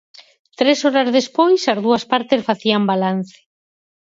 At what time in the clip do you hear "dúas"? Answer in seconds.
1.85-2.03